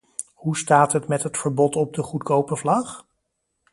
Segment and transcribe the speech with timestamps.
[0.33, 3.05] Hoe staat het met het verbod op de goedkope vlag?